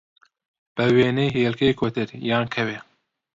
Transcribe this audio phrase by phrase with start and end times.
[0.75, 2.79] بە وێنەی هێلکەی کۆتر، یا کەوێ